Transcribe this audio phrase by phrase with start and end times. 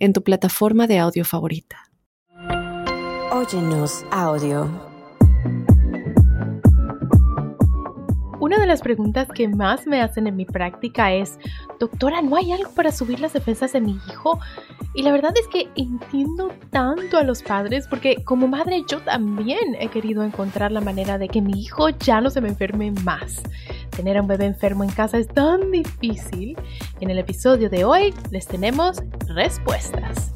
[0.00, 1.76] en tu plataforma de audio favorita.
[3.30, 4.68] Óyenos audio.
[8.40, 11.38] Una de las preguntas que más me hacen en mi práctica es,
[11.78, 14.40] doctora, ¿no hay algo para subir las defensas de mi hijo?
[14.94, 19.76] Y la verdad es que entiendo tanto a los padres porque como madre yo también
[19.78, 23.42] he querido encontrar la manera de que mi hijo ya no se me enferme más.
[23.90, 26.56] Tener a un bebé enfermo en casa es tan difícil.
[27.00, 30.34] En el episodio de hoy les tenemos respuestas.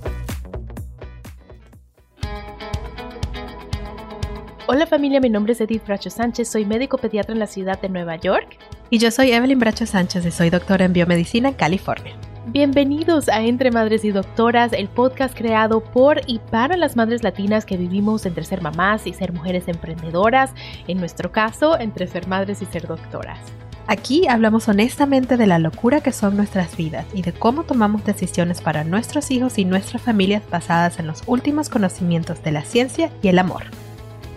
[4.66, 7.90] Hola familia, mi nombre es Edith Bracho Sánchez, soy médico pediatra en la ciudad de
[7.90, 8.56] Nueva York.
[8.88, 12.16] Y yo soy Evelyn Bracho Sánchez y soy doctora en biomedicina en California.
[12.46, 17.66] Bienvenidos a Entre Madres y Doctoras, el podcast creado por y para las madres latinas
[17.66, 20.54] que vivimos entre ser mamás y ser mujeres emprendedoras,
[20.88, 23.38] en nuestro caso, entre ser madres y ser doctoras.
[23.86, 28.62] Aquí hablamos honestamente de la locura que son nuestras vidas y de cómo tomamos decisiones
[28.62, 33.28] para nuestros hijos y nuestras familias basadas en los últimos conocimientos de la ciencia y
[33.28, 33.64] el amor.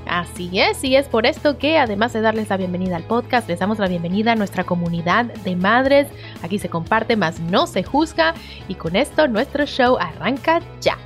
[0.05, 3.59] Así es, y es por esto que además de darles la bienvenida al podcast, les
[3.59, 6.07] damos la bienvenida a nuestra comunidad de madres.
[6.43, 8.33] Aquí se comparte, más no se juzga,
[8.67, 10.97] y con esto nuestro show arranca ya.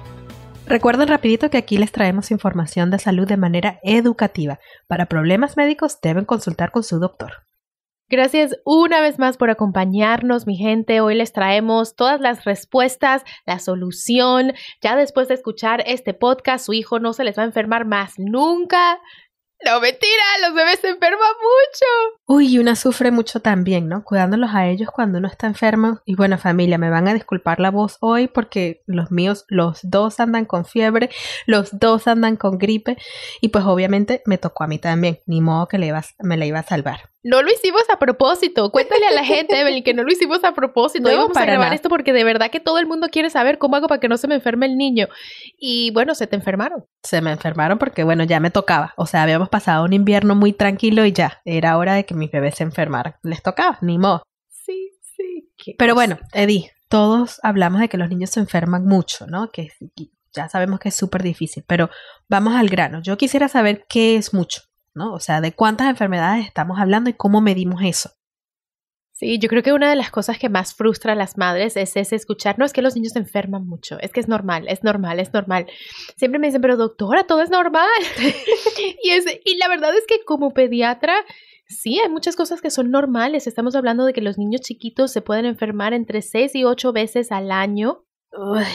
[0.65, 4.59] Recuerden rapidito que aquí les traemos información de salud de manera educativa.
[4.87, 7.50] Para problemas médicos deben consultar con su doctor.
[8.11, 10.99] Gracias una vez más por acompañarnos, mi gente.
[10.99, 14.51] Hoy les traemos todas las respuestas, la solución.
[14.81, 18.15] Ya después de escuchar este podcast, su hijo no se les va a enfermar más
[18.17, 18.99] nunca.
[19.63, 21.85] No, mentira, los bebés se enferman mucho.
[22.27, 24.03] Uy, y una sufre mucho también, ¿no?
[24.03, 26.01] Cuidándolos a ellos cuando uno está enfermo.
[26.03, 30.19] Y bueno, familia, me van a disculpar la voz hoy porque los míos, los dos
[30.19, 31.11] andan con fiebre,
[31.45, 32.97] los dos andan con gripe.
[33.39, 35.19] Y pues obviamente me tocó a mí también.
[35.27, 37.11] Ni modo que le me la iba a salvar.
[37.23, 38.71] No lo hicimos a propósito.
[38.71, 41.07] Cuéntale a la gente, Evelyn, que no lo hicimos a propósito.
[41.07, 43.75] No íbamos a grabar esto porque de verdad que todo el mundo quiere saber cómo
[43.75, 45.07] hago para que no se me enferme el niño.
[45.57, 46.83] Y bueno, se te enfermaron.
[47.03, 48.93] Se me enfermaron porque, bueno, ya me tocaba.
[48.97, 51.41] O sea, habíamos pasado un invierno muy tranquilo y ya.
[51.45, 53.15] Era hora de que mis bebés se enfermaran.
[53.21, 54.23] Les tocaba, ni modo.
[54.49, 55.75] Sí, sí.
[55.77, 59.51] Pero bueno, Eddie, todos hablamos de que los niños se enferman mucho, ¿no?
[59.51, 59.69] Que
[60.33, 61.63] ya sabemos que es súper difícil.
[61.67, 61.91] Pero
[62.27, 62.99] vamos al grano.
[63.03, 64.63] Yo quisiera saber qué es mucho.
[64.93, 65.13] ¿No?
[65.13, 68.11] O sea, de cuántas enfermedades estamos hablando y cómo medimos eso.
[69.21, 71.95] Sí, yo creo que una de las cosas que más frustra a las madres es
[71.95, 74.83] ese escuchar, no es que los niños se enferman mucho, es que es normal, es
[74.83, 75.67] normal, es normal.
[76.17, 77.87] Siempre me dicen, pero doctora, todo es normal.
[79.03, 81.13] y, es, y la verdad es que como pediatra,
[81.67, 83.45] sí, hay muchas cosas que son normales.
[83.45, 87.31] Estamos hablando de que los niños chiquitos se pueden enfermar entre 6 y 8 veces
[87.31, 88.05] al año.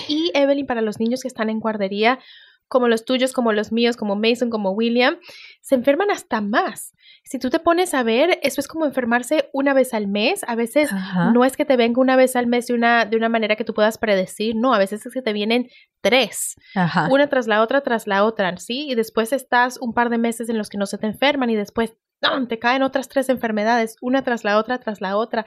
[0.06, 2.20] Y Evelyn, para los niños que están en guardería,
[2.68, 5.18] como los tuyos, como los míos, como Mason, como William,
[5.60, 6.92] se enferman hasta más.
[7.24, 10.44] Si tú te pones a ver, eso es como enfermarse una vez al mes.
[10.46, 10.90] A veces
[11.32, 13.64] no es que te venga una vez al mes de una, de una manera que
[13.64, 15.68] tú puedas predecir, no, a veces es que te vienen
[16.00, 16.54] tres,
[17.10, 18.88] una tras la otra, tras la otra, ¿sí?
[18.88, 21.56] Y después estás un par de meses en los que no se te enferman y
[21.56, 21.96] después
[22.48, 25.44] te caen otras tres enfermedades, una tras la otra, tras la otra.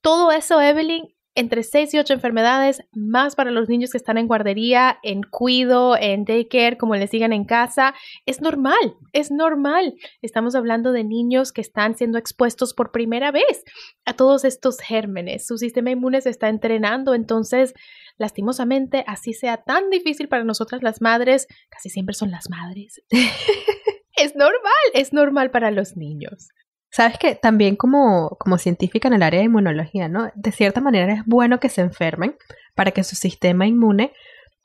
[0.00, 4.26] Todo eso, Evelyn, entre 6 y 8 enfermedades, más para los niños que están en
[4.26, 7.94] guardería, en cuido, en daycare, como les digan en casa.
[8.24, 9.94] Es normal, es normal.
[10.22, 13.64] Estamos hablando de niños que están siendo expuestos por primera vez
[14.06, 15.46] a todos estos gérmenes.
[15.46, 17.74] Su sistema inmune se está entrenando, entonces,
[18.16, 23.02] lastimosamente, así sea tan difícil para nosotras las madres, casi siempre son las madres.
[24.16, 26.48] es normal, es normal para los niños.
[26.90, 30.30] Sabes que también como, como científica en el área de inmunología, ¿no?
[30.34, 32.36] De cierta manera es bueno que se enfermen
[32.74, 34.12] para que su sistema inmune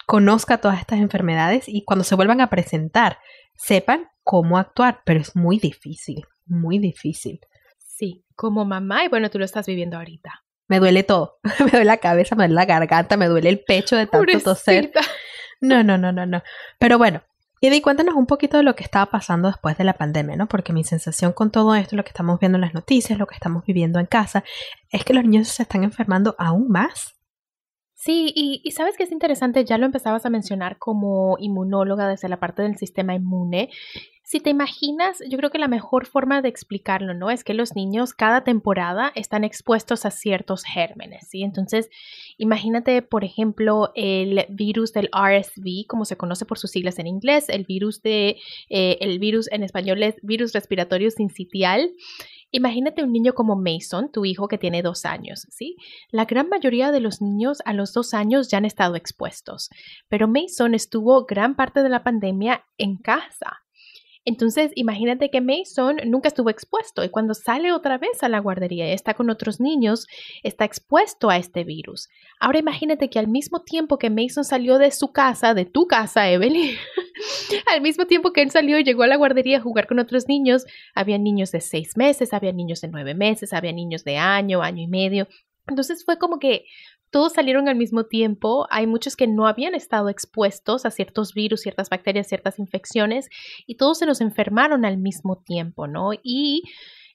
[0.06, 3.18] conozca todas estas enfermedades y cuando se vuelvan a presentar
[3.56, 7.40] sepan cómo actuar, pero es muy difícil, muy difícil.
[7.78, 10.44] Sí, como mamá, y bueno, tú lo estás viviendo ahorita.
[10.68, 13.96] Me duele todo, me duele la cabeza, me duele la garganta, me duele el pecho
[13.96, 14.92] de tanto toser.
[15.60, 16.42] No, no, no, no, no.
[16.80, 17.24] Pero bueno,
[17.64, 20.48] y di cuéntanos un poquito de lo que estaba pasando después de la pandemia, ¿no?
[20.48, 23.36] Porque mi sensación con todo esto, lo que estamos viendo en las noticias, lo que
[23.36, 24.44] estamos viviendo en casa,
[24.90, 27.16] es que los niños se están enfermando aún más.
[27.94, 32.30] Sí, y, y, sabes que es interesante, ya lo empezabas a mencionar como inmunóloga desde
[32.30, 33.70] la parte del sistema inmune.
[34.32, 37.32] Si te imaginas, yo creo que la mejor forma de explicarlo, ¿no?
[37.32, 41.44] Es que los niños cada temporada están expuestos a ciertos gérmenes, ¿sí?
[41.44, 41.90] Entonces,
[42.38, 47.50] imagínate, por ejemplo, el virus del RSV, como se conoce por sus siglas en inglés,
[47.50, 48.38] el virus de,
[48.70, 51.92] eh, el virus en español es virus respiratorio sincitial.
[52.52, 55.76] Imagínate un niño como Mason, tu hijo que tiene dos años, ¿sí?
[56.10, 59.70] La gran mayoría de los niños a los dos años ya han estado expuestos,
[60.08, 63.58] pero Mason estuvo gran parte de la pandemia en casa.
[64.24, 68.88] Entonces, imagínate que Mason nunca estuvo expuesto y cuando sale otra vez a la guardería
[68.88, 70.06] y está con otros niños,
[70.44, 72.08] está expuesto a este virus.
[72.40, 76.30] Ahora imagínate que al mismo tiempo que Mason salió de su casa, de tu casa,
[76.30, 76.76] Evelyn,
[77.74, 80.28] al mismo tiempo que él salió y llegó a la guardería a jugar con otros
[80.28, 84.62] niños, había niños de seis meses, había niños de nueve meses, había niños de año,
[84.62, 85.28] año y medio.
[85.68, 86.66] Entonces fue como que
[87.12, 88.68] todos salieron al mismo tiempo.
[88.72, 93.30] Hay muchos que no habían estado expuestos a ciertos virus, ciertas bacterias, ciertas infecciones
[93.68, 96.12] y todos se nos enfermaron al mismo tiempo, ¿no?
[96.24, 96.64] Y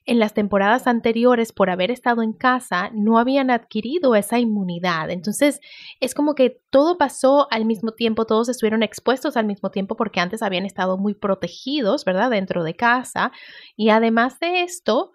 [0.07, 5.09] en las temporadas anteriores, por haber estado en casa, no habían adquirido esa inmunidad.
[5.09, 5.59] Entonces,
[5.99, 10.21] es como que todo pasó al mismo tiempo, todos estuvieron expuestos al mismo tiempo porque
[10.21, 12.29] antes habían estado muy protegidos, ¿verdad?
[12.29, 13.33] Dentro de casa.
[13.75, 15.11] Y además de esto,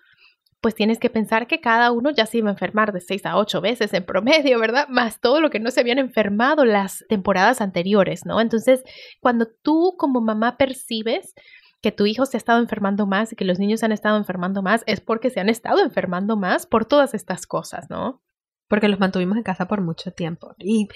[0.62, 3.36] pues tienes que pensar que cada uno ya se iba a enfermar de seis a
[3.36, 4.86] ocho veces en promedio, ¿verdad?
[4.88, 8.40] Más todo lo que no se habían enfermado las temporadas anteriores, ¿no?
[8.40, 8.84] Entonces,
[9.20, 11.34] cuando tú como mamá percibes
[11.82, 14.62] que tu hijo se ha estado enfermando más y que los niños han estado enfermando
[14.62, 18.22] más, es porque se han estado enfermando más por todas estas cosas, ¿no?
[18.68, 20.54] Porque los mantuvimos en casa por mucho tiempo.
[20.58, 20.86] Y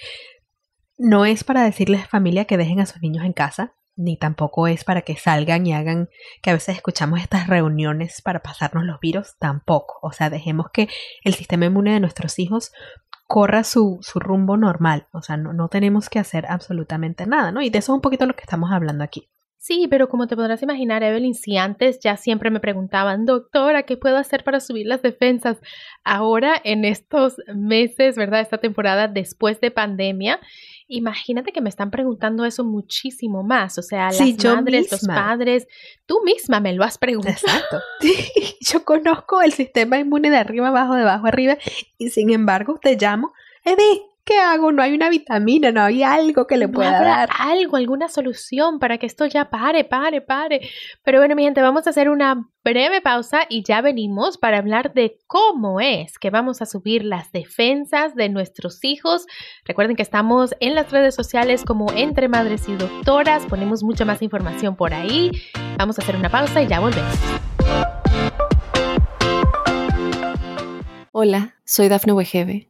[0.97, 4.83] no es para decirles familia que dejen a sus niños en casa, ni tampoco es
[4.83, 6.09] para que salgan y hagan
[6.41, 9.99] que a veces escuchamos estas reuniones para pasarnos los virus, tampoco.
[10.01, 10.87] O sea, dejemos que
[11.23, 12.71] el sistema inmune de nuestros hijos
[13.25, 15.07] corra su, su rumbo normal.
[15.11, 17.61] O sea, no, no tenemos que hacer absolutamente nada, ¿no?
[17.61, 19.29] Y de eso es un poquito lo que estamos hablando aquí.
[19.67, 23.97] Sí, pero como te podrás imaginar, Evelyn, si antes ya siempre me preguntaban, doctora, ¿qué
[23.97, 25.57] puedo hacer para subir las defensas?
[26.05, 28.39] Ahora, en estos meses, ¿verdad?
[28.39, 30.39] Esta temporada después de pandemia,
[30.87, 33.77] imagínate que me están preguntando eso muchísimo más.
[33.77, 35.67] O sea, las madres, los padres,
[36.05, 37.35] tú misma me lo has preguntado.
[37.35, 37.81] Exacto.
[38.61, 41.57] yo conozco el sistema inmune de arriba, abajo, de abajo, arriba,
[41.97, 43.33] y sin embargo te llamo,
[43.65, 44.71] Edith, ¿qué hago?
[44.73, 47.29] No hay una vitamina, no hay algo que le pueda dar.
[47.39, 50.69] Algo, alguna solución para que esto ya pare, pare, pare.
[51.03, 54.93] Pero bueno, mi gente, vamos a hacer una breve pausa y ya venimos para hablar
[54.93, 59.25] de cómo es que vamos a subir las defensas de nuestros hijos.
[59.63, 64.21] Recuerden que estamos en las redes sociales como Entre Madres y Doctoras, ponemos mucha más
[64.21, 65.31] información por ahí.
[65.77, 67.15] Vamos a hacer una pausa y ya volvemos.
[71.13, 72.69] Hola, soy Dafne Wegebe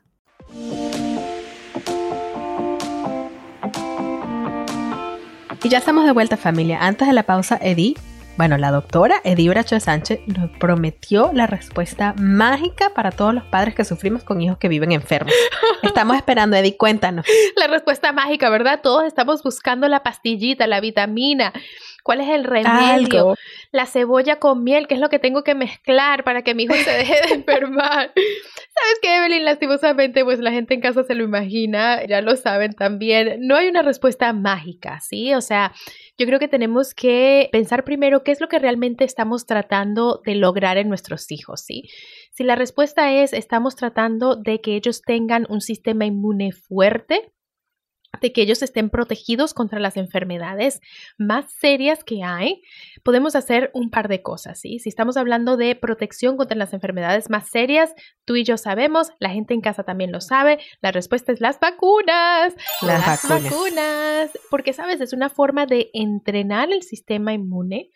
[5.63, 6.79] Y ya estamos de vuelta familia.
[6.81, 7.95] Antes de la pausa, Eddie,
[8.37, 13.43] bueno, la doctora Eddie Bracho de Sánchez nos prometió la respuesta mágica para todos los
[13.43, 15.33] padres que sufrimos con hijos que viven enfermos.
[15.83, 17.25] Estamos esperando, Eddie, cuéntanos.
[17.57, 18.79] La respuesta mágica, ¿verdad?
[18.81, 21.53] Todos estamos buscando la pastillita, la vitamina.
[22.03, 23.35] ¿Cuál es el remedio?
[23.71, 26.73] La cebolla con miel, ¿qué es lo que tengo que mezclar para que mi hijo
[26.73, 28.11] se deje de enfermar?
[28.15, 29.45] ¿Sabes qué, Evelyn?
[29.45, 33.37] Lastimosamente, pues la gente en casa se lo imagina, ya lo saben también.
[33.41, 35.33] No hay una respuesta mágica, ¿sí?
[35.35, 35.73] O sea,
[36.21, 40.35] yo creo que tenemos que pensar primero qué es lo que realmente estamos tratando de
[40.35, 41.89] lograr en nuestros hijos, ¿sí?
[42.31, 47.31] Si la respuesta es estamos tratando de que ellos tengan un sistema inmune fuerte,
[48.21, 50.79] de que ellos estén protegidos contra las enfermedades
[51.17, 52.61] más serias que hay,
[53.03, 54.79] podemos hacer un par de cosas, ¿sí?
[54.79, 59.29] Si estamos hablando de protección contra las enfermedades más serias, tú y yo sabemos, la
[59.29, 62.53] gente en casa también lo sabe, la respuesta es las vacunas.
[62.81, 64.29] Las, vacunas.
[64.51, 65.01] Porque, ¿sabes?
[65.01, 67.89] Es una forma de entrenar el sistema inmune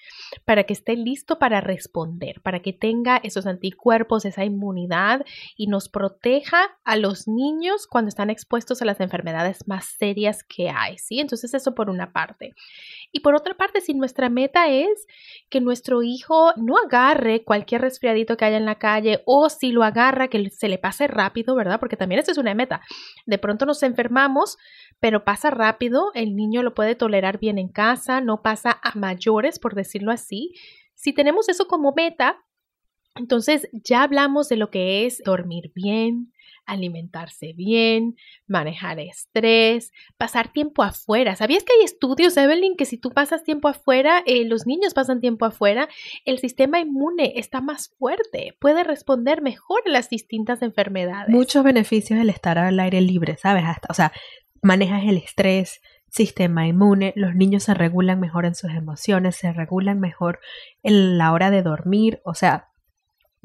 [0.44, 5.24] para que esté listo para responder, para que tenga esos anticuerpos, esa inmunidad
[5.56, 10.15] y nos proteja a los niños cuando están expuestos a las enfermedades más serias
[10.48, 11.20] que hay, ¿sí?
[11.20, 12.54] Entonces eso por una parte.
[13.12, 15.08] Y por otra parte, si nuestra meta es
[15.50, 19.84] que nuestro hijo no agarre cualquier resfriadito que haya en la calle o si lo
[19.84, 21.80] agarra, que se le pase rápido, ¿verdad?
[21.80, 22.82] Porque también eso es una meta.
[23.26, 24.58] De pronto nos enfermamos,
[25.00, 29.60] pero pasa rápido, el niño lo puede tolerar bien en casa, no pasa a mayores,
[29.60, 30.54] por decirlo así.
[30.98, 32.42] si tenemos eso como meta,
[33.16, 36.34] entonces ya hablamos de lo que es dormir bien,
[36.66, 38.16] alimentarse bien,
[38.48, 41.36] manejar estrés, pasar tiempo afuera.
[41.36, 45.22] ¿Sabías que hay estudios, Evelyn, que si tú pasas tiempo afuera, eh, los niños pasan
[45.22, 45.88] tiempo afuera,
[46.26, 51.30] el sistema inmune está más fuerte, puede responder mejor a las distintas enfermedades?
[51.30, 53.64] Muchos beneficios el estar al aire libre, ¿sabes?
[53.66, 54.12] Hasta, o sea,
[54.62, 55.82] manejas el estrés,
[56.16, 60.40] sistema inmune, los niños se regulan mejor en sus emociones, se regulan mejor
[60.82, 62.70] en la hora de dormir, o sea,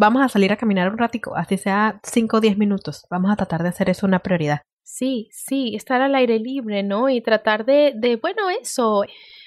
[0.01, 3.07] vamos a salir a caminar un ratico, así sea 5 o 10 minutos.
[3.11, 4.63] Vamos a tratar de hacer eso una prioridad.
[4.83, 7.11] Sí, sí, estar al aire libre, ¿no?
[7.11, 9.05] Y tratar de, de bueno, eso,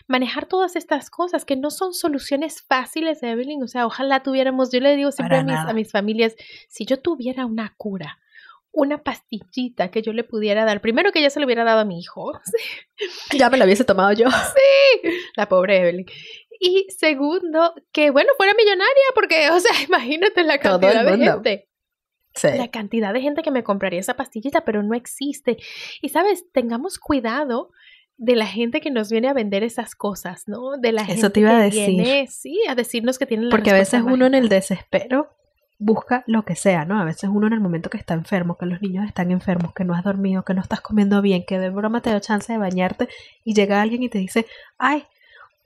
[0.07, 3.63] manejar todas estas cosas que no son soluciones fáciles, Evelyn.
[3.63, 6.35] O sea, ojalá tuviéramos, yo le digo siempre a mis, a mis familias,
[6.69, 8.19] si yo tuviera una cura,
[8.71, 10.81] una pastillita que yo le pudiera dar.
[10.81, 12.31] Primero que ya se lo hubiera dado a mi hijo.
[13.37, 14.29] Ya me lo hubiese tomado yo.
[14.29, 16.05] Sí, la pobre Evelyn.
[16.65, 21.69] Y segundo, que bueno, fuera millonaria, porque, o sea, imagínate la cantidad de gente.
[22.35, 22.47] Sí.
[22.57, 25.57] La cantidad de gente que me compraría esa pastillita, pero no existe.
[26.01, 27.71] Y sabes, tengamos cuidado
[28.15, 30.77] de la gente que nos viene a vender esas cosas, ¿no?
[30.79, 31.89] De la Eso gente te iba que a decir.
[31.89, 35.35] viene, sí, a decirnos que tienen la Porque a veces uno en el desespero
[35.79, 36.97] busca lo que sea, ¿no?
[36.97, 39.83] A veces uno en el momento que está enfermo, que los niños están enfermos, que
[39.83, 42.57] no has dormido, que no estás comiendo bien, que de broma te da chance de
[42.57, 43.09] bañarte
[43.43, 44.45] y llega alguien y te dice,
[44.77, 45.03] ay,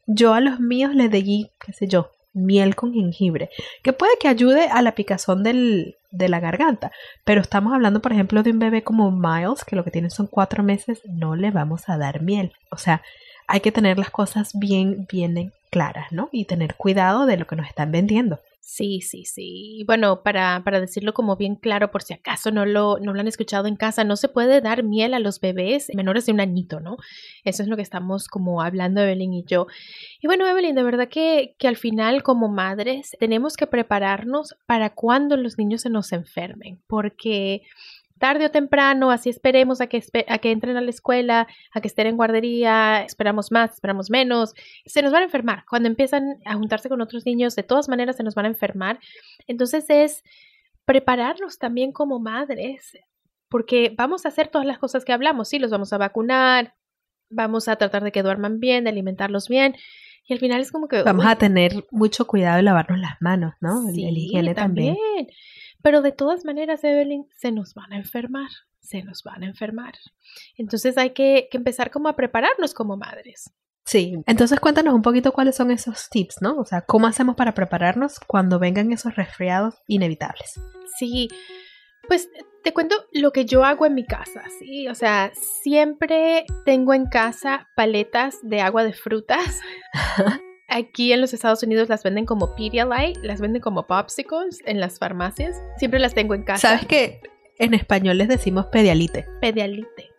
[0.08, 3.50] yo a los míos les di, qué sé yo, miel con jengibre,
[3.84, 6.92] que puede que ayude a la picazón del, de la garganta,
[7.24, 10.28] pero estamos hablando, por ejemplo, de un bebé como Miles, que lo que tiene son
[10.28, 12.54] cuatro meses, no le vamos a dar miel.
[12.72, 13.02] O sea,
[13.48, 16.30] hay que tener las cosas bien, bien claras, ¿no?
[16.32, 18.40] Y tener cuidado de lo que nos están vendiendo.
[18.60, 19.84] Sí, sí, sí.
[19.88, 23.28] Bueno, para, para decirlo como bien claro, por si acaso no lo, no lo han
[23.28, 26.82] escuchado en casa, no se puede dar miel a los bebés menores de un añito,
[26.82, 26.98] ¿no?
[27.46, 29.68] Eso es lo que estamos como hablando Evelyn y yo.
[30.20, 34.94] Y bueno, Evelyn, de verdad que, que al final como madres tenemos que prepararnos para
[34.94, 37.62] cuando los niños se nos enfermen, porque
[38.18, 41.88] tarde o temprano, así esperemos a que, a que entren a la escuela, a que
[41.88, 44.54] estén en guardería, esperamos más, esperamos menos,
[44.86, 45.64] se nos van a enfermar.
[45.70, 49.00] Cuando empiezan a juntarse con otros niños, de todas maneras se nos van a enfermar.
[49.48, 50.24] Entonces es
[50.86, 52.98] prepararnos también como madres,
[53.50, 56.76] porque vamos a hacer todas las cosas que hablamos, sí, los vamos a vacunar,
[57.30, 59.76] vamos a tratar de que duerman bien, de alimentarlos bien,
[60.30, 61.04] y al final es como que...
[61.04, 63.88] Vamos uy, a tener mucho cuidado de lavarnos las manos, ¿no?
[63.88, 64.96] El- Sí, el higiene también.
[65.82, 69.94] Pero de todas maneras, Evelyn, se nos van a enfermar, se nos van a enfermar.
[70.56, 73.52] Entonces hay que, que empezar como a prepararnos como madres.
[73.86, 76.58] Sí, entonces cuéntanos un poquito cuáles son esos tips, ¿no?
[76.58, 80.60] O sea, ¿cómo hacemos para prepararnos cuando vengan esos resfriados inevitables?
[81.00, 81.30] Sí,
[82.06, 82.30] pues
[82.66, 84.90] te cuento lo que yo hago en mi casa, ¿sí?
[84.90, 85.32] O sea,
[85.64, 89.62] siempre tengo en casa paletas de agua de frutas.
[90.68, 95.00] Aquí en los Estados Unidos las venden como Pedialyte, las venden como popsicles en las
[95.00, 95.56] farmacias.
[95.78, 96.70] Siempre las tengo en casa.
[96.70, 97.22] ¿Sabes que
[97.58, 99.26] en español les decimos pedialite?
[99.40, 100.12] Pedialite.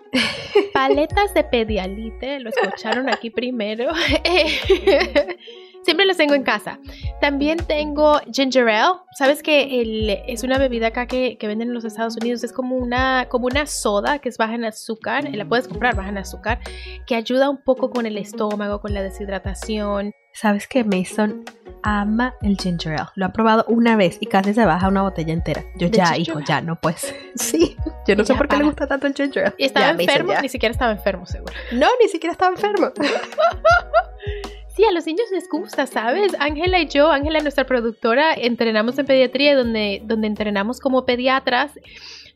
[0.72, 3.92] Paletas de pedialite, lo escucharon aquí primero.
[5.84, 6.78] Siempre las tengo en casa.
[7.20, 8.94] También tengo ginger ale.
[9.16, 12.44] Sabes que el- es una bebida acá que, que venden en los Estados Unidos.
[12.44, 15.24] Es como una, como una soda que es baja en azúcar.
[15.32, 16.60] La puedes comprar baja en azúcar.
[17.06, 20.12] Que ayuda un poco con el estómago, con la deshidratación.
[20.34, 21.42] ¿Sabes que Mason
[21.82, 23.08] ama el ginger ale?
[23.16, 25.64] Lo ha probado una vez y casi se baja una botella entera.
[25.76, 27.12] Yo ¿De ya, hijo, ya, no pues.
[27.34, 29.54] Sí, yo no sé por qué le gusta tanto el ginger ale.
[29.58, 31.54] Y estaba Ya, enfermo, ni siquiera estaba enfermo, seguro.
[31.72, 32.92] No, ni siquiera estaba enfermo.
[34.78, 36.36] Sí, a los niños les gusta, ¿sabes?
[36.38, 41.72] Ángela y yo, Ángela, nuestra productora, entrenamos en pediatría donde, donde entrenamos como pediatras.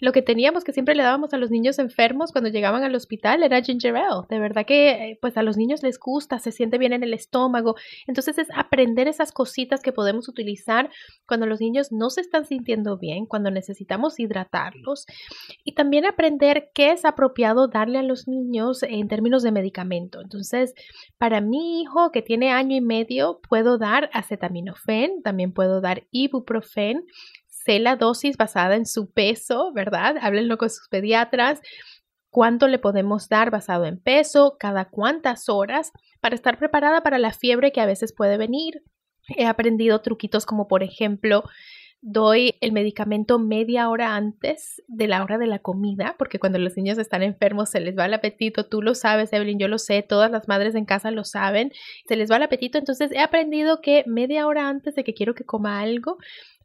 [0.02, 3.44] Lo que teníamos que siempre le dábamos a los niños enfermos cuando llegaban al hospital
[3.44, 4.26] era ginger ale.
[4.28, 7.14] De verdad que eh, pues a los niños les gusta, se siente bien en el
[7.14, 7.76] estómago.
[8.08, 10.90] Entonces es aprender esas cositas que podemos utilizar
[11.24, 15.06] cuando los niños no se están sintiendo bien, cuando necesitamos hidratarlos.
[15.62, 20.20] Y también aprender qué es apropiado darle a los niños en términos de medicamento.
[20.20, 20.74] Entonces,
[21.16, 27.04] para mi hijo que tiene año y medio, puedo dar acetaminofén, también puedo dar ibuprofen.
[27.64, 30.16] Sé la dosis basada en su peso, ¿verdad?
[30.20, 31.60] Háblenlo con sus pediatras.
[32.30, 34.56] ¿Cuánto le podemos dar basado en peso?
[34.58, 35.92] ¿Cada cuántas horas?
[36.20, 38.82] Para estar preparada para la fiebre que a veces puede venir.
[39.36, 41.44] He aprendido truquitos como, por ejemplo,
[42.02, 46.76] doy el medicamento media hora antes de la hora de la comida, porque cuando los
[46.76, 50.02] niños están enfermos se les va el apetito, tú lo sabes, Evelyn, yo lo sé,
[50.02, 51.70] todas las madres en casa lo saben,
[52.08, 55.34] se les va el apetito, entonces he aprendido que media hora antes de que quiero
[55.34, 56.18] que coma algo,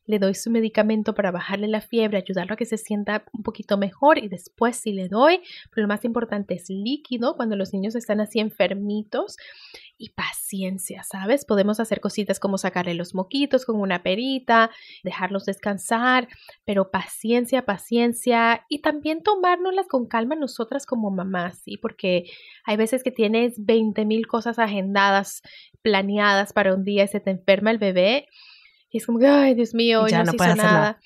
[0.07, 3.77] le doy su medicamento para bajarle la fiebre, ayudarlo a que se sienta un poquito
[3.77, 7.93] mejor y después si le doy, pero lo más importante es líquido cuando los niños
[7.95, 9.35] están así enfermitos
[9.97, 11.43] y paciencia, ¿sabes?
[11.43, 14.69] Podemos hacer cositas como sacarle los moquitos con una perita,
[15.03, 16.27] dejarlos descansar,
[16.65, 21.77] pero paciencia, paciencia y también tomárnoslas con calma nosotras como mamás, ¿sí?
[21.77, 22.25] Porque
[22.63, 25.41] hay veces que tienes 20 mil cosas agendadas,
[25.81, 28.27] planeadas para un día y se te enferma el bebé
[28.97, 30.55] y es como que, ay, Dios mío, ya no, no nada.
[30.55, 30.99] nada.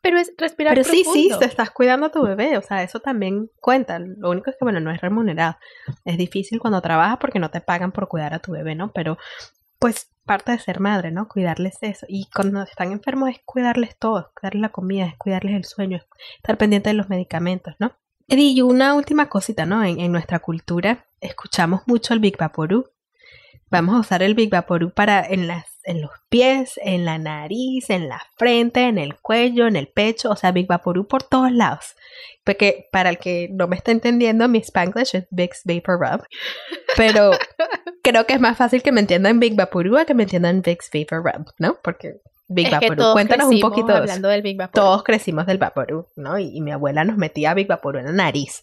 [0.00, 3.00] Pero es respirar Pero sí, sí, te estás cuidando a tu bebé, o sea, eso
[3.00, 3.98] también cuenta.
[3.98, 5.56] Lo único es que, bueno, no es remunerado.
[6.04, 8.92] Es difícil cuando trabajas porque no te pagan por cuidar a tu bebé, ¿no?
[8.92, 9.18] Pero,
[9.78, 11.28] pues, parte de ser madre, ¿no?
[11.28, 12.06] Cuidarles eso.
[12.08, 16.00] Y cuando están enfermos es cuidarles todo, cuidarles la comida, es cuidarles el sueño,
[16.36, 17.92] estar pendiente de los medicamentos, ¿no?
[18.28, 19.84] Eddie, y una última cosita, ¿no?
[19.84, 22.90] En, en nuestra cultura escuchamos mucho el Big Vaporú.
[23.70, 27.88] Vamos a usar el Big Vaporú para en, las, en los pies, en la nariz,
[27.90, 31.52] en la frente, en el cuello, en el pecho, o sea, Big Vaporú por todos
[31.52, 31.94] lados.
[32.44, 36.24] Porque para el que no me está entendiendo, mi Spanglish es Big Vapor Rub.
[36.96, 37.30] Pero
[38.02, 40.78] creo que es más fácil que me entiendan Big Vaporú a que me entiendan Big
[40.92, 41.78] Vapor Rub, ¿no?
[41.82, 43.12] Porque Big Vaporú.
[43.12, 43.94] Cuéntanos un poquito.
[43.94, 44.84] Hablando del Big Vaporú.
[44.84, 46.38] Todos crecimos del Vaporú, ¿no?
[46.38, 48.62] Y, y mi abuela nos metía Big Vaporú en la nariz.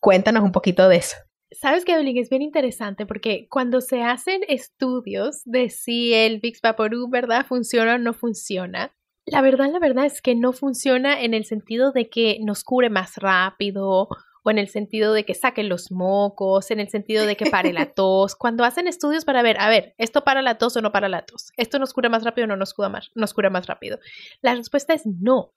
[0.00, 1.16] Cuéntanos un poquito de eso.
[1.50, 6.58] Sabes que Evelyn es bien interesante porque cuando se hacen estudios de si el Big
[6.62, 7.46] Vaporub, ¿verdad?
[7.46, 8.94] Funciona o no funciona.
[9.24, 12.90] La verdad, la verdad es que no funciona en el sentido de que nos cure
[12.90, 14.08] más rápido
[14.42, 17.72] o en el sentido de que saque los mocos, en el sentido de que pare
[17.72, 18.36] la tos.
[18.36, 21.22] Cuando hacen estudios para ver, a ver, ¿esto para la tos o no para la
[21.22, 21.52] tos?
[21.56, 23.98] ¿Esto nos cura más rápido o no nos cura más, nos cura más rápido?
[24.42, 25.52] La respuesta es no.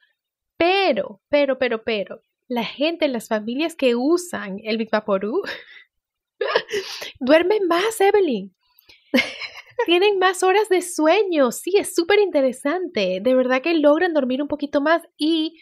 [0.58, 5.42] Pero, pero, pero, pero, la gente, las familias que usan el Big Vaporú
[7.20, 8.54] duermen más, Evelyn.
[9.86, 11.52] Tienen más horas de sueño.
[11.52, 13.20] Sí, es súper interesante.
[13.22, 15.60] De verdad que logran dormir un poquito más y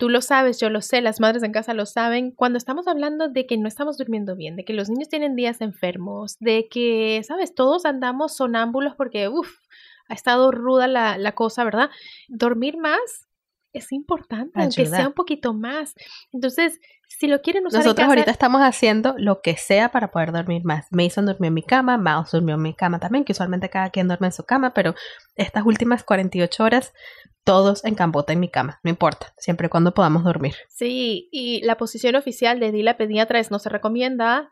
[0.00, 3.28] tú lo sabes, yo lo sé, las madres en casa lo saben, cuando estamos hablando
[3.28, 7.20] de que no estamos durmiendo bien, de que los niños tienen días enfermos, de que,
[7.22, 9.58] sabes, todos andamos sonámbulos porque, uff,
[10.08, 11.90] ha estado ruda la, la, cosa, ¿verdad?
[12.28, 13.28] Dormir más
[13.72, 15.94] es importante, aunque sea un poquito más.
[16.32, 20.64] Entonces, si lo quieren usar Nosotros ahorita estamos haciendo lo que sea para poder dormir
[20.64, 20.86] más.
[20.90, 24.08] Mason durmió en mi cama, Mouse durmió en mi cama también, que usualmente cada quien
[24.08, 24.94] duerme en su cama, pero
[25.34, 26.92] estas últimas 48 horas
[27.44, 30.54] todos en cambota en mi cama, no importa, siempre y cuando podamos dormir.
[30.68, 34.50] Sí, y la posición oficial de Dila Pediatra es no se recomienda.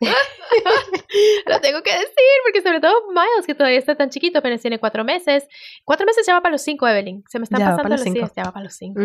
[1.46, 4.78] Lo tengo que decir, porque sobre todo Miles, que todavía está tan chiquito, apenas tiene
[4.78, 5.48] cuatro meses.
[5.84, 7.24] Cuatro meses ya va para los cinco, Evelyn.
[7.28, 9.00] Se me están pasando los, días, ya va para los cinco.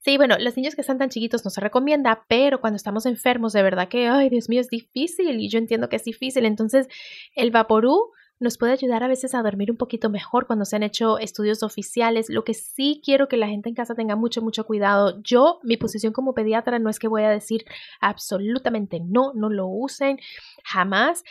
[0.00, 3.52] Sí, bueno, los niños que están tan chiquitos no se recomienda, pero cuando estamos enfermos,
[3.52, 6.44] de verdad que, ay, Dios mío, es difícil y yo entiendo que es difícil.
[6.44, 6.88] Entonces,
[7.34, 10.82] el Vaporú nos puede ayudar a veces a dormir un poquito mejor cuando se han
[10.82, 12.28] hecho estudios oficiales.
[12.28, 15.20] Lo que sí quiero que la gente en casa tenga mucho, mucho cuidado.
[15.22, 17.64] Yo, mi posición como pediatra no es que voy a decir
[18.00, 20.18] absolutamente no, no lo usen
[20.64, 21.24] jamás,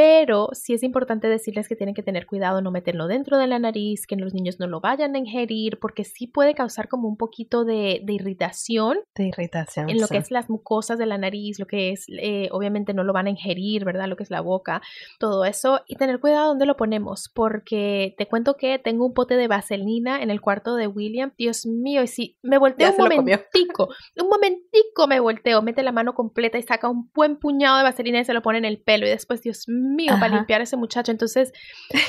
[0.00, 3.58] pero sí es importante decirles que tienen que tener cuidado, no meterlo dentro de la
[3.58, 7.18] nariz, que los niños no lo vayan a ingerir, porque sí puede causar como un
[7.18, 9.00] poquito de, irritación.
[9.14, 9.90] De irritación.
[9.90, 13.04] En lo que es las mucosas de la nariz, lo que es, eh, obviamente no
[13.04, 14.08] lo van a ingerir, ¿verdad?
[14.08, 14.80] Lo que es la boca,
[15.18, 15.82] todo eso.
[15.86, 20.22] Y tener cuidado dónde lo ponemos, porque te cuento que tengo un pote de vaselina
[20.22, 21.34] en el cuarto de William.
[21.36, 26.14] Dios mío, y si me volteo un momentico, un momentico me volteo, mete la mano
[26.14, 29.06] completa y saca un buen puñado de vaselina y se lo pone en el pelo.
[29.06, 31.12] Y después, Dios mío mío para limpiar a ese muchacho.
[31.12, 31.52] Entonces,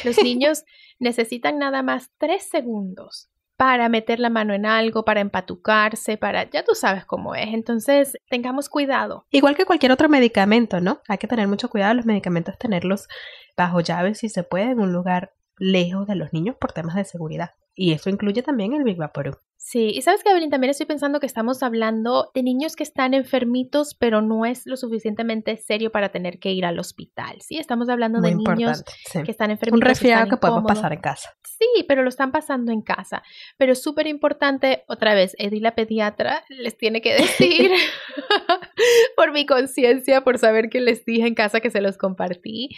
[0.03, 0.63] los niños
[0.99, 6.63] necesitan nada más tres segundos para meter la mano en algo, para empatucarse, para, ya
[6.63, 7.53] tú sabes cómo es.
[7.53, 9.27] Entonces, tengamos cuidado.
[9.29, 11.01] Igual que cualquier otro medicamento, ¿no?
[11.07, 13.07] Hay que tener mucho cuidado los medicamentos, tenerlos
[13.55, 17.05] bajo llave si se puede, en un lugar lejos de los niños por temas de
[17.05, 17.51] seguridad.
[17.75, 19.37] Y eso incluye también el Big Vaporub.
[19.63, 23.13] Sí, y sabes que Evelyn, también estoy pensando que estamos hablando de niños que están
[23.13, 27.37] enfermitos, pero no es lo suficientemente serio para tener que ir al hospital.
[27.41, 29.77] Sí, estamos hablando de niños que están enfermitos.
[29.77, 31.37] Un resfriado que podemos pasar en casa.
[31.43, 33.21] Sí, pero lo están pasando en casa.
[33.57, 37.71] Pero es súper importante, otra vez, Eddie la pediatra les tiene que decir,
[39.15, 42.69] por mi conciencia, por saber que les dije en casa que se los compartí,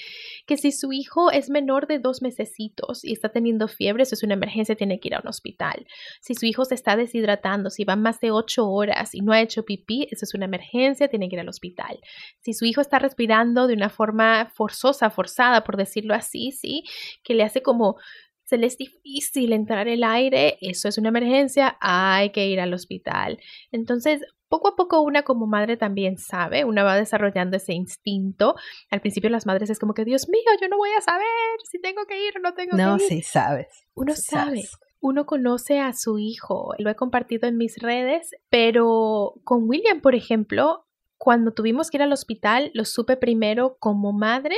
[0.46, 4.24] que si su hijo es menor de dos mesecitos y está teniendo fiebre, eso es
[4.24, 5.88] una emergencia, tiene que ir a un hospital.
[6.19, 9.41] Si su hijo se está deshidratando, si va más de ocho horas y no ha
[9.41, 11.99] hecho pipí, eso es una emergencia, tiene que ir al hospital.
[12.41, 16.83] Si su hijo está respirando de una forma forzosa, forzada, por decirlo así, sí,
[17.23, 17.97] que le hace como
[18.45, 22.73] se le es difícil entrar el aire, eso es una emergencia, hay que ir al
[22.73, 23.39] hospital.
[23.71, 28.53] Entonces, poco a poco una como madre también sabe, una va desarrollando ese instinto.
[28.91, 31.25] Al principio las madres es como que, Dios mío, yo no voy a saber
[31.71, 32.88] si tengo que ir o no tengo que ir.
[32.88, 33.67] No, sí sabes.
[33.95, 34.65] Uno sabe.
[35.04, 36.74] Uno conoce a su hijo.
[36.80, 40.88] Lo he compartido en mis redes, pero con William, por ejemplo,
[41.18, 44.56] cuando tuvimos que ir al hospital, lo supe primero como madre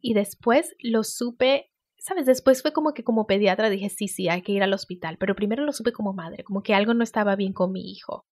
[0.00, 4.42] y después lo supe, sabes, después fue como que como pediatra dije, sí, sí, hay
[4.42, 7.36] que ir al hospital, pero primero lo supe como madre, como que algo no estaba
[7.36, 8.26] bien con mi hijo.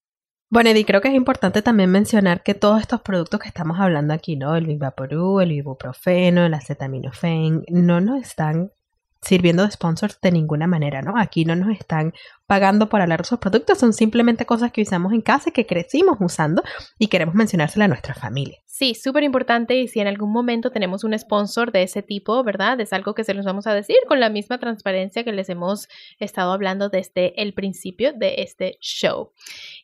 [0.50, 4.14] Bueno, Eddie, creo que es importante también mencionar que todos estos productos que estamos hablando
[4.14, 4.56] aquí, ¿no?
[4.56, 8.72] El Vivaporú, el ibuprofeno, el acetaminofén, no nos están
[9.20, 11.18] sirviendo de sponsors de ninguna manera, ¿no?
[11.18, 12.12] Aquí no nos están
[12.46, 15.66] pagando por hablar de esos productos, son simplemente cosas que usamos en casa y que
[15.66, 16.62] crecimos usando
[16.98, 18.58] y queremos mencionársela a nuestra familia.
[18.78, 22.78] Sí, súper importante y si en algún momento tenemos un sponsor de ese tipo, ¿verdad?
[22.78, 25.88] Es algo que se los vamos a decir con la misma transparencia que les hemos
[26.18, 29.32] estado hablando desde el principio de este show.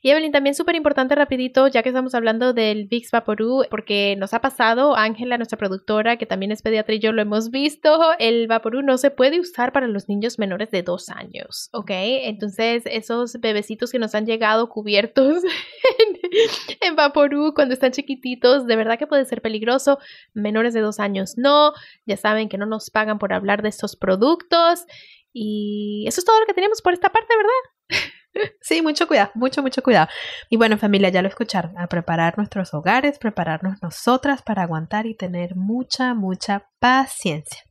[0.03, 4.35] Y Evelyn, también súper importante rapidito, ya que estamos hablando del Vicks Vaporú, porque nos
[4.35, 8.47] ha pasado, Ángela, nuestra productora, que también es pediatra y yo lo hemos visto, el
[8.47, 11.91] Vaporú no se puede usar para los niños menores de dos años, ¿ok?
[11.93, 15.43] Entonces, esos bebecitos que nos han llegado cubiertos
[16.81, 19.99] en Vaporú cuando están chiquititos, de verdad que puede ser peligroso.
[20.35, 21.73] Menores de dos años no.
[22.07, 24.87] Ya saben que no nos pagan por hablar de estos productos.
[25.33, 28.03] Y eso es todo lo que tenemos por esta parte, ¿verdad?
[28.63, 30.09] Sí, mucho cuidado, mucho, mucho cuidado.
[30.49, 35.15] Y bueno, familia, ya lo escucharon, a preparar nuestros hogares, prepararnos nosotras para aguantar y
[35.15, 37.63] tener mucha, mucha paciencia.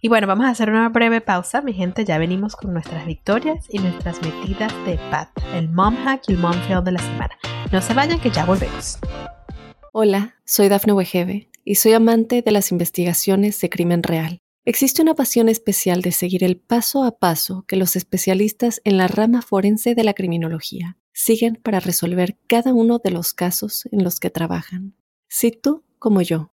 [0.00, 3.66] Y bueno, vamos a hacer una breve pausa, mi gente, ya venimos con nuestras victorias
[3.68, 7.36] y nuestras metidas de pat, el mom hack y el mom fail de la semana.
[7.72, 8.98] No se vayan que ya volvemos.
[9.92, 14.38] Hola, soy Dafne Wegebe y soy amante de las investigaciones de crimen real.
[14.64, 19.08] Existe una pasión especial de seguir el paso a paso que los especialistas en la
[19.08, 24.20] rama forense de la criminología siguen para resolver cada uno de los casos en los
[24.20, 24.94] que trabajan.
[25.26, 26.52] Si tú, como yo,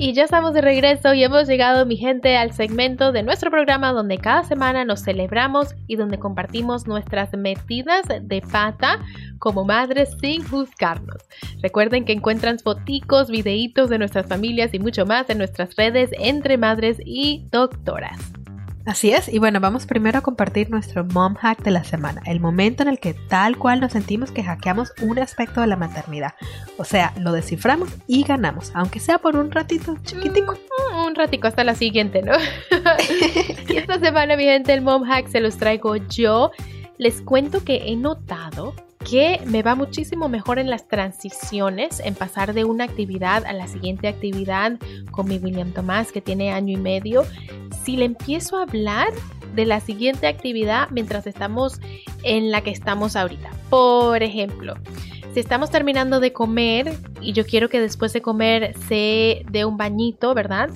[0.00, 3.92] Y ya estamos de regreso y hemos llegado, mi gente, al segmento de nuestro programa
[3.92, 9.00] donde cada semana nos celebramos y donde compartimos nuestras metidas de pata
[9.40, 11.24] como madres sin juzgarnos.
[11.62, 16.58] Recuerden que encuentran foticos, videitos de nuestras familias y mucho más en nuestras redes entre
[16.58, 18.37] madres y doctoras.
[18.88, 22.40] Así es, y bueno, vamos primero a compartir nuestro mom hack de la semana, el
[22.40, 26.32] momento en el que tal cual nos sentimos que hackeamos un aspecto de la maternidad.
[26.78, 30.54] O sea, lo desciframos y ganamos, aunque sea por un ratito chiquitico.
[30.54, 32.32] Mm, un ratico hasta la siguiente, ¿no?
[33.68, 36.50] y esta semana, mi gente, el mom hack se los traigo yo.
[36.96, 38.72] Les cuento que he notado
[39.04, 43.68] que me va muchísimo mejor en las transiciones, en pasar de una actividad a la
[43.68, 44.78] siguiente actividad
[45.10, 47.24] con mi William Tomás que tiene año y medio
[47.84, 49.08] si le empiezo a hablar
[49.54, 51.80] de la siguiente actividad mientras estamos
[52.22, 53.50] en la que estamos ahorita.
[53.70, 54.74] Por ejemplo,
[55.32, 59.76] si estamos terminando de comer y yo quiero que después de comer se dé un
[59.76, 60.70] bañito, ¿verdad?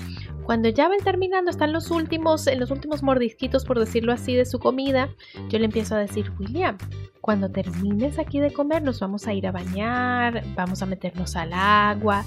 [0.44, 4.44] Cuando ya ven terminando, están los últimos, en los últimos mordisquitos, por decirlo así, de
[4.44, 5.08] su comida,
[5.48, 6.76] yo le empiezo a decir, William,
[7.22, 11.52] cuando termines aquí de comer, nos vamos a ir a bañar, vamos a meternos al
[11.54, 12.24] agua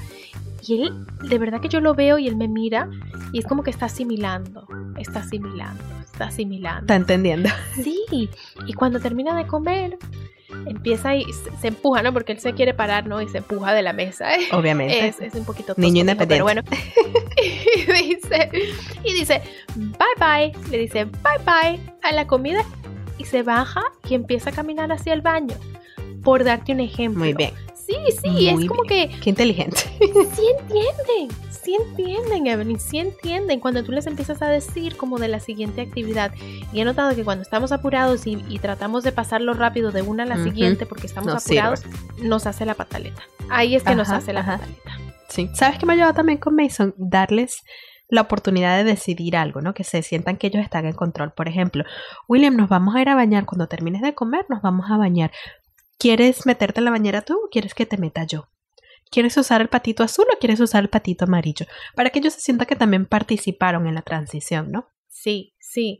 [0.65, 2.89] y él, de verdad que yo lo veo y él me mira
[3.33, 4.65] y es como que está asimilando,
[4.97, 6.81] está asimilando, está asimilando.
[6.81, 7.49] Está entendiendo.
[7.75, 8.29] Sí,
[8.65, 9.97] y cuando termina de comer,
[10.65, 11.25] empieza y
[11.59, 12.13] se empuja, ¿no?
[12.13, 13.21] Porque él se quiere parar, ¿no?
[13.21, 14.33] Y se empuja de la mesa.
[14.33, 14.47] ¿eh?
[14.53, 15.07] Obviamente.
[15.07, 16.35] Es, un poquito Niño independiente.
[16.35, 16.61] Pero bueno.
[17.43, 18.49] y, dice,
[19.03, 19.41] y dice,
[19.75, 20.71] bye bye.
[20.71, 22.63] Le dice, bye bye a la comida
[23.17, 25.55] y se baja y empieza a caminar hacia el baño.
[26.23, 27.19] Por darte un ejemplo.
[27.23, 27.53] Muy bien.
[27.85, 29.09] Sí, sí, es como que...
[29.21, 29.77] Qué inteligente.
[29.99, 35.27] Sí entienden, sí entienden, Evelyn, sí entienden cuando tú les empiezas a decir como de
[35.27, 36.33] la siguiente actividad.
[36.73, 40.25] Y he notado que cuando estamos apurados y, tratamos de pasarlo rápido de una a
[40.25, 41.83] la siguiente porque estamos apurados,
[42.17, 43.21] nos hace la pataleta.
[43.49, 44.99] Ahí es que nos hace la pataleta.
[45.29, 45.49] Sí.
[45.53, 46.93] ¿Sabes qué me ha ayudado también con Mason?
[46.97, 47.63] Darles
[48.07, 49.73] la oportunidad de decidir algo, ¿no?
[49.73, 51.33] Que se sientan que ellos están en control.
[51.33, 51.83] Por ejemplo,
[52.27, 53.45] William, nos vamos a ir a bañar.
[53.45, 55.31] Cuando termines de comer, nos vamos a bañar.
[55.97, 58.47] ¿Quieres meterte en la bañera tú o quieres que te meta yo?
[59.09, 61.65] ¿Quieres usar el patito azul o quieres usar el patito amarillo?
[61.95, 64.87] Para que ellos se sientan que también participaron en la transición, ¿no?
[65.07, 65.99] Sí, sí.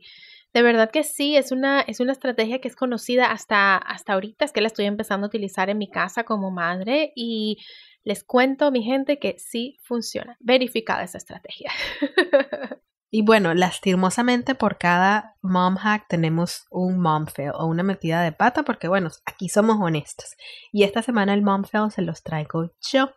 [0.52, 4.44] De verdad que sí, es una, es una estrategia que es conocida hasta, hasta ahorita,
[4.44, 7.58] es que la estoy empezando a utilizar en mi casa como madre y
[8.06, 10.36] les cuento, mi gente, que sí funciona.
[10.38, 11.72] Verificada esa estrategia.
[13.08, 18.32] Y bueno, lastimosamente por cada mom hack tenemos un mom fail o una metida de
[18.32, 20.34] pata porque bueno, aquí somos honestos.
[20.72, 23.12] Y esta semana el mom fail se los traigo yo.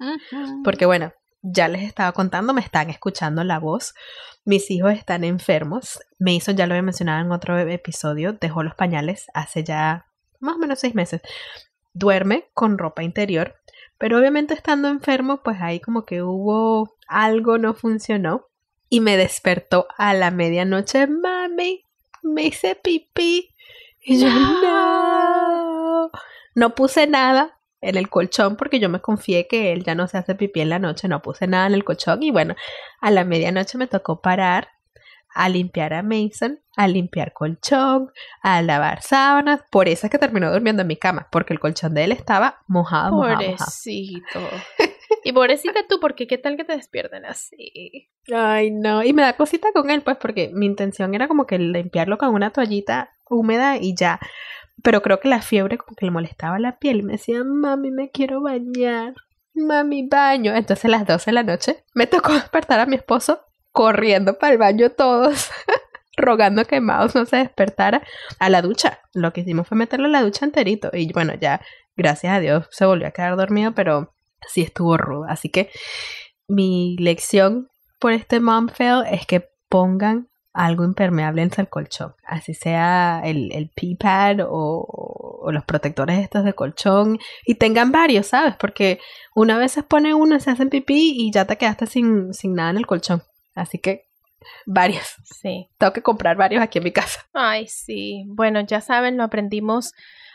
[0.64, 3.94] Porque bueno, ya les estaba contando, me están escuchando la voz.
[4.46, 6.00] Mis hijos están enfermos.
[6.20, 10.06] Mason, ya lo había mencionado en otro episodio, dejó los pañales hace ya
[10.40, 11.22] más o menos seis meses.
[11.94, 13.56] Duerme con ropa interior,
[14.00, 18.48] pero obviamente estando enfermo, pues ahí como que hubo algo no funcionó
[18.90, 21.84] y me despertó a la medianoche, mami,
[22.24, 23.54] me hice pipí.
[24.02, 26.10] Y yo no.
[26.56, 30.18] No puse nada en el colchón porque yo me confié que él ya no se
[30.18, 32.56] hace pipí en la noche, no puse nada en el colchón y bueno,
[33.02, 34.70] a la medianoche me tocó parar
[35.30, 38.10] a limpiar a Mason, a limpiar colchón,
[38.42, 41.94] a lavar sábanas, por eso es que terminó durmiendo en mi cama, porque el colchón
[41.94, 44.40] de él estaba mojado, mojado, Pobrecito.
[45.26, 48.08] y pobrecita tú, porque qué tal que te despierten así.
[48.34, 51.60] Ay, no, y me da cosita con él, pues, porque mi intención era como que
[51.60, 54.18] limpiarlo con una toallita húmeda y ya.
[54.82, 57.92] Pero creo que la fiebre como que le molestaba la piel y me decía, mami,
[57.92, 59.16] me quiero bañar.
[59.54, 60.56] Mami, baño.
[60.56, 64.54] Entonces a las 12 de la noche me tocó despertar a mi esposo corriendo para
[64.54, 65.52] el baño todos,
[66.20, 68.04] rogando que Mouse no se despertara
[68.40, 69.00] a la ducha.
[69.14, 70.90] Lo que hicimos fue meterlo a la ducha enterito.
[70.94, 71.62] Y bueno, ya,
[71.96, 74.14] gracias a Dios, se volvió a quedar dormido, pero
[74.48, 75.26] sí estuvo rudo.
[75.28, 75.70] Así que
[76.48, 78.68] mi lección por este mom
[79.12, 85.52] es que pongan algo impermeable en el colchón, así sea el, el pee-pad o, o,
[85.52, 88.56] los protectores estos de colchón y tengan varios, ¿sabes?
[88.58, 89.00] Porque
[89.36, 92.72] una vez se pone uno, se hacen pipí y ya te quedaste sin, sin nada
[92.72, 93.24] en el colchón.
[93.56, 94.09] Así que
[94.66, 95.16] varios.
[95.24, 95.70] Sí.
[95.78, 97.26] Tengo que comprar varios aquí en mi casa.
[97.34, 98.24] Ay, sí.
[98.28, 99.94] Bueno, ya saben, lo aprendimos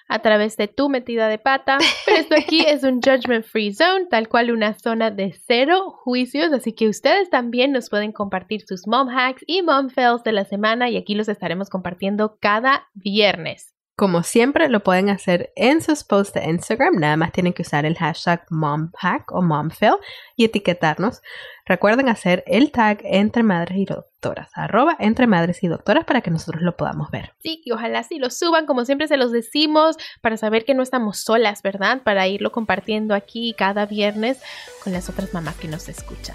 [0.09, 1.79] a través de tu metida de pata.
[2.05, 6.53] Pero esto aquí es un judgment free zone, tal cual una zona de cero juicios.
[6.53, 10.45] Así que ustedes también nos pueden compartir sus mom hacks y mom fails de la
[10.45, 13.74] semana y aquí los estaremos compartiendo cada viernes.
[13.96, 16.96] Como siempre, lo pueden hacer en sus posts de Instagram.
[16.96, 19.94] Nada más tienen que usar el hashtag MomHack o MomFail
[20.35, 21.22] y etiquetarnos.
[21.64, 26.33] Recuerden hacer el tag entre madres y doctoras, arroba entre madres y doctoras para que
[26.33, 27.35] nosotros lo podamos ver.
[27.40, 30.83] Sí, y ojalá sí lo suban, como siempre se los decimos, para saber que no
[30.83, 32.02] estamos solas, ¿verdad?
[32.02, 34.42] Para irlo compartiendo aquí cada viernes
[34.83, 36.35] con las otras mamás que nos escuchan.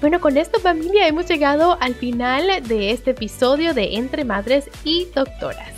[0.00, 5.06] Bueno, con esto familia hemos llegado al final de este episodio de Entre Madres y
[5.14, 5.75] Doctoras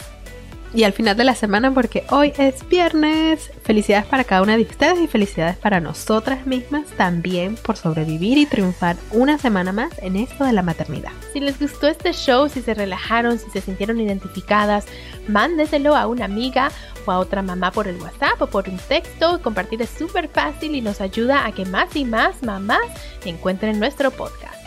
[0.75, 3.51] y al final de la semana porque hoy es viernes.
[3.63, 8.47] Felicidades para cada una de ustedes y felicidades para nosotras mismas también por sobrevivir y
[8.47, 11.13] triunfar una semana más en esto de la maternidad.
[11.33, 14.87] Si les gustó este show, si se relajaron, si se sintieron identificadas,
[15.29, 16.71] mándeselo a una amiga
[17.07, 19.41] o a otra mamá por el WhatsApp o por un texto.
[19.43, 22.87] Compartir es súper fácil y nos ayuda a que más y más mamás
[23.25, 24.58] encuentren nuestro podcast.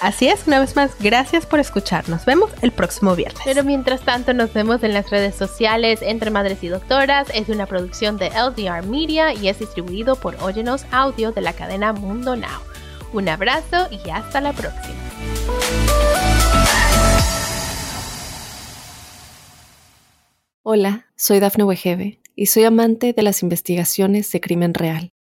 [0.00, 2.08] Así es, una vez más, gracias por escuchar.
[2.08, 3.42] Nos vemos el próximo viernes.
[3.44, 7.28] Pero mientras tanto, nos vemos en las redes sociales Entre Madres y Doctoras.
[7.34, 11.92] Es una producción de LDR Media y es distribuido por Óyenos Audio de la cadena
[11.92, 12.62] Mundo Now.
[13.12, 14.94] Un abrazo y hasta la próxima.
[20.62, 25.10] Hola, soy Dafne Wegebe y soy amante de las investigaciones de crimen real.